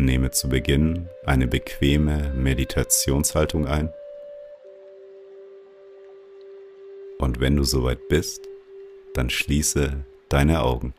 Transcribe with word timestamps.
Nehme 0.00 0.30
zu 0.30 0.48
Beginn 0.48 1.08
eine 1.26 1.48
bequeme 1.48 2.32
Meditationshaltung 2.32 3.66
ein. 3.66 3.92
Und 7.18 7.40
wenn 7.40 7.56
du 7.56 7.64
soweit 7.64 8.06
bist, 8.06 8.48
dann 9.14 9.28
schließe 9.28 10.04
deine 10.28 10.62
Augen. 10.62 10.94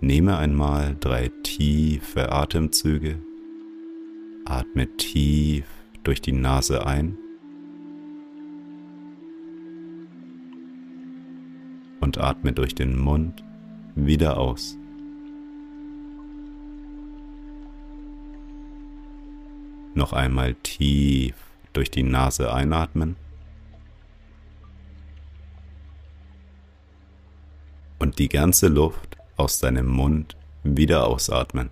Nehme 0.00 0.38
einmal 0.38 0.96
drei 1.00 1.32
tiefe 1.42 2.30
Atemzüge. 2.30 3.18
Atme 4.44 4.96
tief 4.96 5.64
durch 6.04 6.22
die 6.22 6.30
Nase 6.30 6.86
ein 6.86 7.18
und 12.08 12.16
atme 12.16 12.54
durch 12.54 12.74
den 12.74 12.98
Mund 12.98 13.44
wieder 13.94 14.38
aus. 14.38 14.78
Noch 19.94 20.14
einmal 20.14 20.54
tief 20.54 21.34
durch 21.74 21.90
die 21.90 22.02
Nase 22.02 22.50
einatmen 22.50 23.16
und 27.98 28.18
die 28.18 28.30
ganze 28.30 28.68
Luft 28.68 29.18
aus 29.36 29.60
deinem 29.60 29.88
Mund 29.88 30.34
wieder 30.62 31.06
ausatmen. 31.06 31.68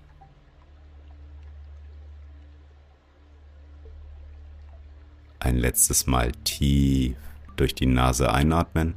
Ein 5.39 5.56
letztes 5.56 6.06
Mal 6.06 6.33
tief 6.45 7.17
durch 7.56 7.75
die 7.75 7.87
Nase 7.87 8.31
einatmen 8.31 8.97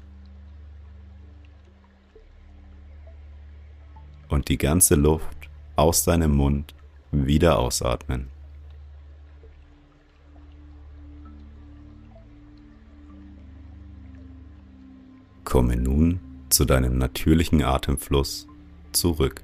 und 4.30 4.48
die 4.48 4.58
ganze 4.58 4.96
Luft 4.96 5.50
aus 5.76 6.04
deinem 6.06 6.36
Mund 6.36 6.74
wieder 7.12 7.60
ausatmen. 7.60 8.28
Komme 15.44 15.76
nun 15.76 16.20
zu 16.50 16.64
deinem 16.64 16.98
natürlichen 17.00 17.64
Atemfluss 17.64 18.48
zurück. 18.92 19.44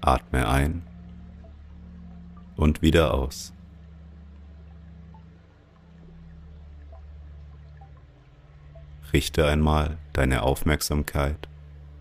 Atme 0.00 0.48
ein 0.48 0.82
und 2.56 2.82
wieder 2.82 3.14
aus. 3.14 3.52
Richte 9.16 9.46
einmal 9.46 9.96
deine 10.12 10.42
Aufmerksamkeit 10.42 11.48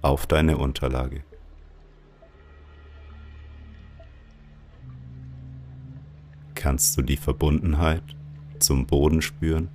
auf 0.02 0.28
deine 0.28 0.58
Unterlage. 0.58 1.24
Kannst 6.56 6.98
du 6.98 7.02
die 7.02 7.16
Verbundenheit 7.16 8.04
zum 8.60 8.86
Boden 8.86 9.22
spüren? 9.22 9.70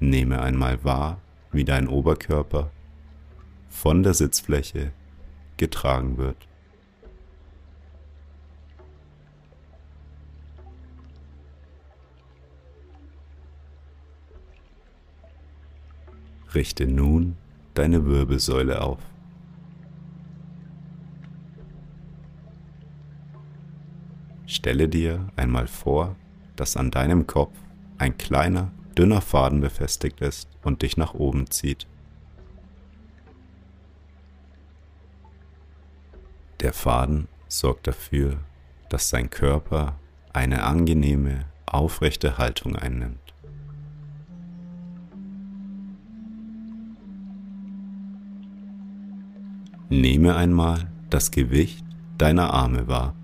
Nehme 0.00 0.42
einmal 0.42 0.84
wahr, 0.84 1.22
wie 1.52 1.64
dein 1.64 1.88
Oberkörper 1.88 2.70
von 3.70 4.02
der 4.02 4.12
Sitzfläche 4.12 4.92
getragen 5.56 6.18
wird. 6.18 6.46
Richte 16.54 16.86
nun 16.86 17.36
deine 17.74 18.06
Wirbelsäule 18.06 18.80
auf. 18.82 18.98
Stelle 24.46 24.88
dir 24.88 25.28
einmal 25.36 25.66
vor, 25.66 26.16
dass 26.56 26.76
an 26.76 26.90
deinem 26.90 27.26
Kopf 27.26 27.54
ein 27.98 28.16
kleiner, 28.16 28.72
dünner 28.96 29.20
Faden 29.20 29.60
befestigt 29.60 30.20
ist 30.20 30.48
und 30.62 30.82
dich 30.82 30.96
nach 30.96 31.14
oben 31.14 31.50
zieht. 31.50 31.86
Der 36.60 36.72
Faden 36.72 37.28
sorgt 37.46 37.86
dafür, 37.86 38.38
dass 38.88 39.10
dein 39.10 39.30
Körper 39.30 39.96
eine 40.32 40.64
angenehme, 40.64 41.44
aufrechte 41.66 42.38
Haltung 42.38 42.74
einnimmt. 42.74 43.34
Nehme 49.90 50.36
einmal 50.36 50.90
das 51.08 51.30
Gewicht 51.30 51.82
deiner 52.18 52.52
Arme 52.52 52.88
wahr. 52.88 53.14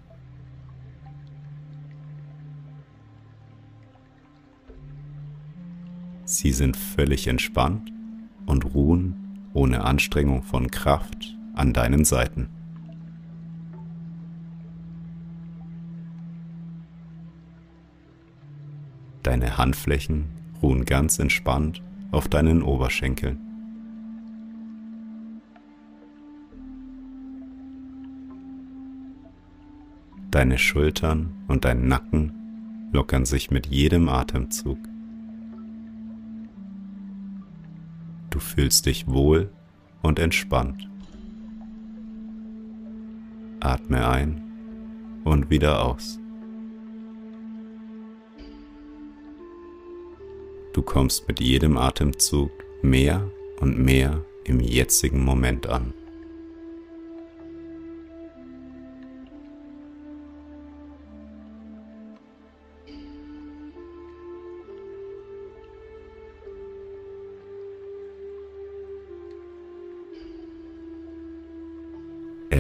Sie 6.25 6.53
sind 6.53 6.77
völlig 6.77 7.29
entspannt 7.29 7.93
und 8.47 8.75
ruhen 8.75 9.49
ohne 9.53 9.85
Anstrengung 9.85 10.43
von 10.43 10.71
Kraft 10.71 11.37
an 11.55 11.75
deinen 11.75 12.07
Seiten. 12.07 12.49
Deine 19.23 19.59
Handflächen 19.59 20.31
ruhen 20.63 20.87
ganz 20.87 21.19
entspannt 21.19 21.83
auf 22.11 22.29
deinen 22.29 22.63
Oberschenkeln. 22.63 23.44
Deine 30.35 30.59
Schultern 30.59 31.33
und 31.47 31.65
dein 31.65 31.87
Nacken 31.87 32.89
lockern 32.93 33.25
sich 33.25 33.53
mit 33.53 33.69
jedem 33.69 34.09
Atemzug. 34.09 34.79
Du 38.31 38.41
fühlst 38.41 38.87
dich 38.87 39.07
wohl 39.07 39.53
und 40.03 40.19
entspannt. 40.19 40.89
Atme 43.61 44.09
ein 44.09 44.43
und 45.23 45.51
wieder 45.51 45.85
aus. 45.85 46.19
Du 50.73 50.83
kommst 50.83 51.29
mit 51.29 51.39
jedem 51.39 51.77
Atemzug 51.79 52.51
mehr 52.83 53.31
und 53.61 53.79
mehr 53.79 54.25
im 54.43 54.59
jetzigen 54.59 55.25
Moment 55.25 55.69
an. 55.69 55.95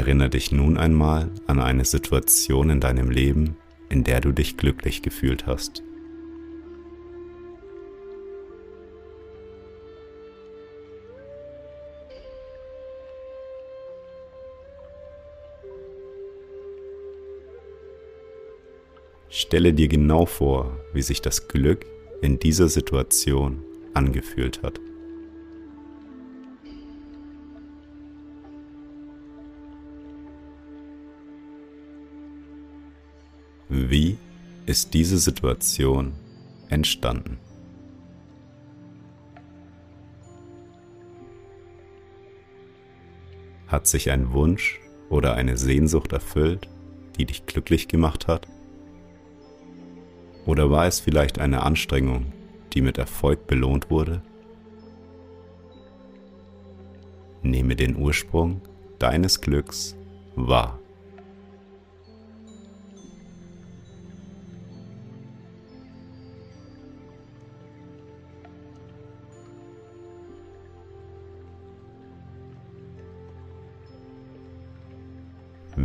Erinnere 0.04 0.28
dich 0.28 0.52
nun 0.52 0.76
einmal 0.76 1.30
an 1.46 1.58
eine 1.58 1.86
Situation 1.86 2.68
in 2.68 2.78
deinem 2.78 3.10
Leben, 3.10 3.56
in 3.88 4.04
der 4.04 4.20
du 4.20 4.32
dich 4.32 4.58
glücklich 4.58 5.00
gefühlt 5.00 5.46
hast. 5.46 5.82
Stelle 19.30 19.72
dir 19.72 19.88
genau 19.88 20.26
vor, 20.26 20.78
wie 20.92 21.00
sich 21.00 21.22
das 21.22 21.48
Glück 21.48 21.86
in 22.20 22.38
dieser 22.38 22.68
Situation 22.68 23.62
angefühlt 23.94 24.62
hat. 24.62 24.78
Wie 33.76 34.18
ist 34.66 34.94
diese 34.94 35.18
Situation 35.18 36.12
entstanden? 36.68 37.38
Hat 43.66 43.88
sich 43.88 44.12
ein 44.12 44.32
Wunsch 44.32 44.80
oder 45.10 45.34
eine 45.34 45.56
Sehnsucht 45.56 46.12
erfüllt, 46.12 46.68
die 47.18 47.24
dich 47.24 47.46
glücklich 47.46 47.88
gemacht 47.88 48.28
hat? 48.28 48.46
Oder 50.46 50.70
war 50.70 50.86
es 50.86 51.00
vielleicht 51.00 51.40
eine 51.40 51.64
Anstrengung, 51.64 52.32
die 52.74 52.80
mit 52.80 52.96
Erfolg 52.96 53.48
belohnt 53.48 53.90
wurde? 53.90 54.22
Nehme 57.42 57.74
den 57.74 57.96
Ursprung 57.96 58.60
deines 59.00 59.40
Glücks 59.40 59.96
wahr. 60.36 60.78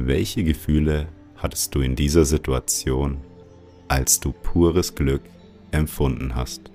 Welche 0.10 0.44
Gefühle 0.44 1.08
hattest 1.36 1.76
du 1.76 1.82
in 1.82 1.96
dieser 1.96 2.26
Situation, 2.26 3.20
als 3.90 4.20
du 4.20 4.32
pures 4.32 4.96
Glück 4.96 5.22
empfunden 5.70 6.34
hast? 6.34 6.72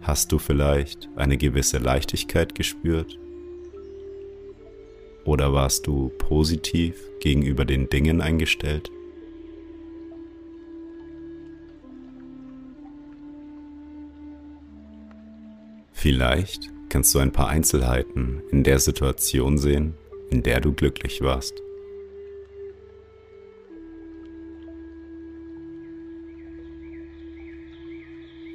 Hast 0.00 0.32
du 0.32 0.40
vielleicht 0.40 1.08
eine 1.14 1.36
gewisse 1.36 1.78
Leichtigkeit 1.78 2.56
gespürt? 2.56 3.16
Oder 5.24 5.52
warst 5.52 5.86
du 5.86 6.08
positiv 6.18 6.96
gegenüber 7.20 7.64
den 7.64 7.88
Dingen 7.88 8.20
eingestellt? 8.20 8.90
Vielleicht 16.00 16.70
kannst 16.90 17.12
du 17.12 17.18
ein 17.18 17.32
paar 17.32 17.48
Einzelheiten 17.48 18.40
in 18.52 18.62
der 18.62 18.78
Situation 18.78 19.58
sehen, 19.58 19.94
in 20.30 20.44
der 20.44 20.60
du 20.60 20.72
glücklich 20.72 21.22
warst. 21.22 21.60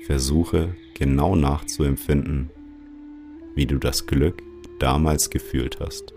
Versuche 0.06 0.74
genau 0.94 1.36
nachzuempfinden, 1.36 2.50
wie 3.56 3.66
du 3.66 3.78
das 3.78 4.06
Glück 4.06 4.42
damals 4.80 5.30
gefühlt 5.30 5.81
hast. 5.81 6.13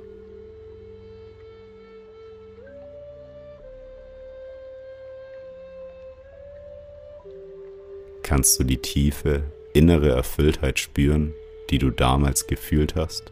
Kannst 8.23 8.61
du 8.61 8.62
die 8.62 8.78
Tiefe 8.78 9.43
innere 9.76 10.08
Erfülltheit 10.08 10.78
spüren, 10.78 11.34
die 11.70 11.78
du 11.78 11.90
damals 11.90 12.46
gefühlt 12.46 12.96
hast? 12.96 13.31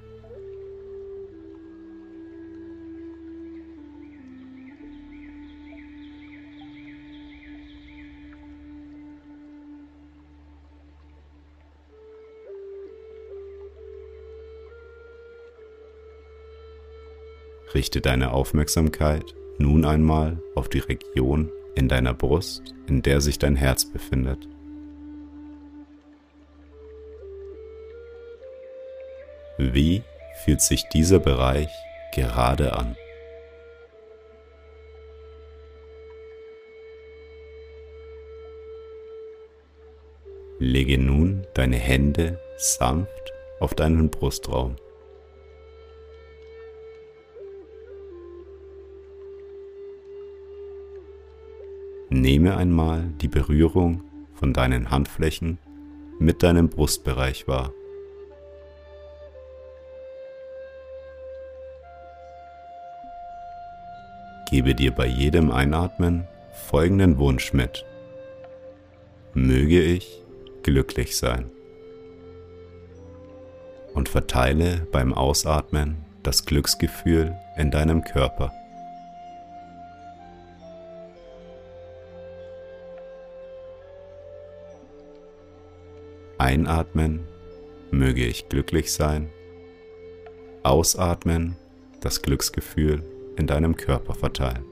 Richte 17.73 18.01
deine 18.01 18.33
Aufmerksamkeit 18.33 19.35
nun 19.59 19.85
einmal 19.85 20.41
auf 20.55 20.69
die 20.69 20.79
Region 20.79 21.51
in 21.75 21.89
deiner 21.89 22.15
Brust, 22.15 22.75
in 22.87 23.03
der 23.03 23.21
sich 23.21 23.39
dein 23.39 23.57
Herz 23.57 23.85
befindet. 23.91 24.47
Wie 29.57 30.03
fühlt 30.45 30.61
sich 30.61 30.89
dieser 30.89 31.21
Bereich 31.21 31.71
gerade 32.13 32.73
an? 32.73 32.97
Lege 40.59 40.99
nun 40.99 41.47
deine 41.55 41.77
Hände 41.77 42.41
sanft 42.57 43.33
auf 43.61 43.75
deinen 43.75 44.11
Brustraum. 44.11 44.77
Nehme 52.09 52.57
einmal 52.57 53.05
die 53.21 53.29
Berührung 53.29 54.03
von 54.35 54.53
deinen 54.53 54.91
Handflächen 54.91 55.59
mit 56.19 56.43
deinem 56.43 56.69
Brustbereich 56.69 57.47
wahr. 57.47 57.73
Gebe 64.51 64.75
dir 64.75 64.93
bei 64.93 65.07
jedem 65.07 65.51
Einatmen 65.51 66.29
folgenden 66.53 67.19
Wunsch 67.19 67.53
mit. 67.53 67.85
Möge 69.33 69.81
ich 69.81 70.23
glücklich 70.63 71.17
sein. 71.17 71.51
Und 73.95 74.09
verteile 74.09 74.87
beim 74.93 75.15
Ausatmen 75.15 76.05
das 76.23 76.45
Glücksgefühl 76.45 77.37
in 77.57 77.71
deinem 77.71 78.05
Körper. 78.05 78.53
Einatmen, 86.39 87.27
möge 87.91 88.25
ich 88.27 88.49
glücklich 88.49 88.93
sein. 88.93 89.31
Ausatmen, 90.63 91.57
das 92.01 92.23
Glücksgefühl 92.23 93.03
in 93.37 93.47
deinem 93.47 93.77
Körper 93.77 94.15
verteilen. 94.15 94.65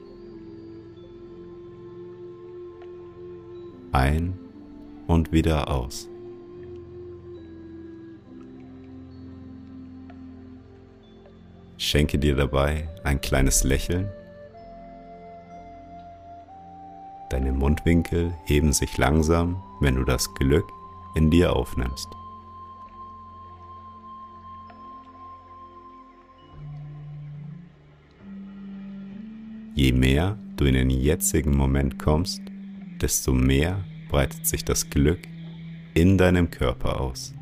Ein 3.91 4.37
und 5.07 5.31
wieder 5.31 5.69
aus. 5.69 6.09
Schenke 11.77 12.17
dir 12.17 12.35
dabei 12.35 12.87
ein 13.03 13.21
kleines 13.21 13.63
Lächeln. 13.63 14.09
Deine 17.29 17.51
Mundwinkel 17.51 18.33
heben 18.45 18.73
sich 18.73 18.97
langsam, 18.97 19.61
wenn 19.79 19.95
du 19.95 20.03
das 20.03 20.33
Glück 20.33 20.65
in 21.15 21.29
dir 21.29 21.55
aufnimmst. 21.55 22.07
Je 29.75 29.91
mehr 29.91 30.37
du 30.55 30.65
in 30.65 30.75
den 30.75 30.91
jetzigen 30.91 31.57
Moment 31.57 31.97
kommst, 31.97 32.41
desto 33.01 33.33
mehr 33.33 33.83
breitet 34.07 34.45
sich 34.45 34.63
das 34.63 34.91
Glück 34.91 35.19
in 35.95 36.17
deinem 36.19 36.51
Körper 36.51 37.01
aus. 37.01 37.33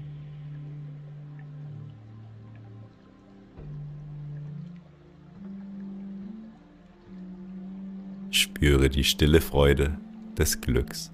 Spüre 8.29 8.89
die 8.89 9.03
stille 9.03 9.41
Freude 9.41 9.97
des 10.37 10.61
Glücks. 10.61 11.11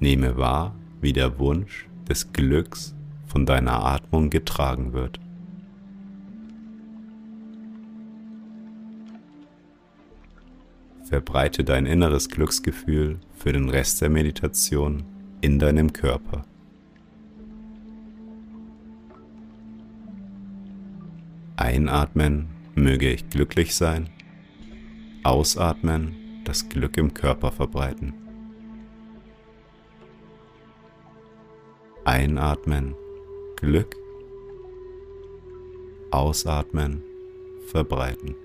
Nehme 0.00 0.36
wahr, 0.36 0.74
wie 1.00 1.14
der 1.14 1.38
Wunsch 1.38 1.88
des 2.08 2.30
Glücks 2.34 2.94
von 3.26 3.46
deiner 3.46 3.84
Atmung 3.84 4.28
getragen 4.28 4.92
wird. 4.92 5.18
Verbreite 11.10 11.64
dein 11.64 11.86
inneres 11.86 12.28
Glücksgefühl 12.28 13.18
für 13.34 13.52
den 13.52 13.68
Rest 13.68 14.00
der 14.00 14.08
Meditation 14.08 15.02
in 15.40 15.58
deinem 15.58 15.92
Körper. 15.92 16.44
Einatmen, 21.56 22.46
möge 22.76 23.10
ich 23.10 23.28
glücklich 23.28 23.74
sein. 23.74 24.08
Ausatmen, 25.24 26.14
das 26.44 26.68
Glück 26.68 26.96
im 26.96 27.12
Körper 27.12 27.50
verbreiten. 27.50 28.14
Einatmen, 32.04 32.94
Glück. 33.56 33.96
Ausatmen, 36.12 37.02
verbreiten. 37.66 38.36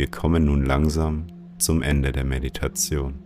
Wir 0.00 0.10
kommen 0.10 0.46
nun 0.46 0.64
langsam 0.64 1.26
zum 1.58 1.82
Ende 1.82 2.10
der 2.10 2.24
Meditation. 2.24 3.18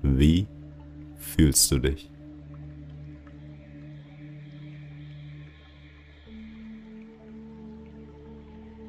Wie 0.00 0.46
fühlst 1.16 1.70
du 1.70 1.80
dich? 1.80 2.10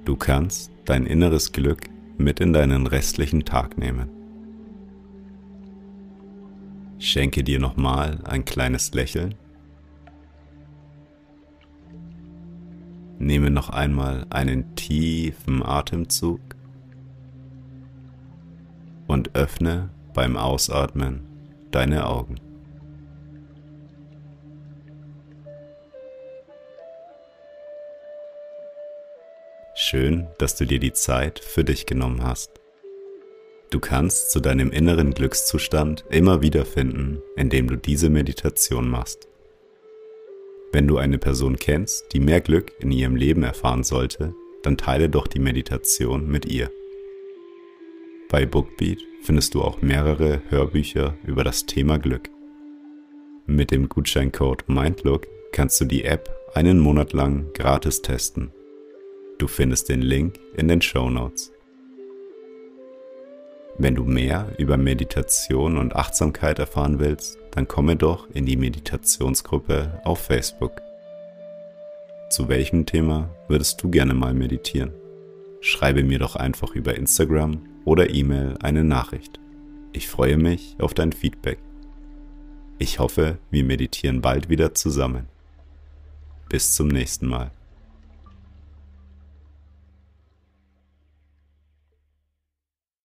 Du 0.05 0.15
kannst 0.15 0.71
dein 0.85 1.05
inneres 1.05 1.51
Glück 1.51 1.89
mit 2.17 2.39
in 2.39 2.53
deinen 2.53 2.87
restlichen 2.87 3.43
Tag 3.43 3.77
nehmen. 3.77 4.07
Schenke 6.99 7.43
dir 7.43 7.59
nochmal 7.59 8.21
ein 8.23 8.45
kleines 8.45 8.93
Lächeln. 8.93 9.35
Nehme 13.27 13.51
noch 13.51 13.69
einmal 13.69 14.25
einen 14.29 14.73
tiefen 14.75 15.61
Atemzug 15.61 16.39
und 19.05 19.35
öffne 19.35 19.89
beim 20.13 20.37
Ausatmen 20.37 21.27
deine 21.71 22.07
Augen. 22.07 22.39
Schön, 29.75 30.27
dass 30.37 30.55
du 30.55 30.65
dir 30.65 30.79
die 30.79 30.93
Zeit 30.93 31.39
für 31.39 31.65
dich 31.65 31.85
genommen 31.85 32.23
hast. 32.23 32.51
Du 33.71 33.81
kannst 33.81 34.31
zu 34.31 34.39
deinem 34.39 34.71
inneren 34.71 35.13
Glückszustand 35.13 36.05
immer 36.09 36.41
wieder 36.41 36.63
finden, 36.63 37.21
indem 37.35 37.67
du 37.67 37.75
diese 37.75 38.09
Meditation 38.09 38.89
machst. 38.89 39.27
Wenn 40.71 40.87
du 40.87 40.97
eine 40.97 41.17
Person 41.17 41.55
kennst, 41.57 42.13
die 42.13 42.19
mehr 42.19 42.41
Glück 42.41 42.71
in 42.79 42.91
ihrem 42.91 43.15
Leben 43.15 43.43
erfahren 43.43 43.83
sollte, 43.83 44.33
dann 44.63 44.77
teile 44.77 45.09
doch 45.09 45.27
die 45.27 45.39
Meditation 45.39 46.29
mit 46.29 46.45
ihr. 46.45 46.69
Bei 48.29 48.45
Bookbeat 48.45 48.99
findest 49.21 49.53
du 49.53 49.61
auch 49.61 49.81
mehrere 49.81 50.41
Hörbücher 50.49 51.15
über 51.25 51.43
das 51.43 51.65
Thema 51.65 51.97
Glück. 51.97 52.29
Mit 53.45 53.71
dem 53.71 53.87
Gutscheincode 53.87 54.67
MINDLOOK 54.67 55.27
kannst 55.53 55.79
du 55.79 55.85
die 55.85 56.03
App 56.03 56.29
einen 56.53 56.79
Monat 56.79 57.13
lang 57.13 57.53
gratis 57.53 58.01
testen 58.01 58.51
Du 59.37 59.47
findest 59.47 59.89
den 59.89 60.01
Link 60.01 60.39
in 60.55 60.67
den 60.67 60.81
Show 60.81 61.11
Notes. 61.11 61.51
Wenn 63.77 63.93
du 63.93 64.03
mehr 64.03 64.51
über 64.57 64.77
Meditation 64.77 65.77
und 65.77 65.95
Achtsamkeit 65.95 66.57
erfahren 66.57 66.97
willst, 66.97 67.37
dann 67.57 67.67
komme 67.67 67.95
doch 67.95 68.29
in 68.35 68.45
die 68.45 68.55
Meditationsgruppe 68.55 69.99
auf 70.03 70.19
Facebook. 70.19 70.79
Zu 72.29 72.49
welchem 72.49 72.85
Thema 72.85 73.31
würdest 73.47 73.81
du 73.81 73.89
gerne 73.89 74.13
mal 74.13 74.35
meditieren? 74.35 74.93
Schreibe 75.59 76.03
mir 76.03 76.19
doch 76.19 76.35
einfach 76.35 76.75
über 76.75 76.93
Instagram 76.93 77.65
oder 77.83 78.11
E-Mail 78.11 78.59
eine 78.61 78.83
Nachricht. 78.83 79.39
Ich 79.91 80.07
freue 80.07 80.37
mich 80.37 80.75
auf 80.77 80.93
dein 80.93 81.13
Feedback. 81.13 81.57
Ich 82.77 82.99
hoffe, 82.99 83.39
wir 83.49 83.63
meditieren 83.63 84.21
bald 84.21 84.49
wieder 84.49 84.75
zusammen. 84.75 85.25
Bis 86.49 86.73
zum 86.73 86.89
nächsten 86.89 87.25
Mal. 87.25 87.49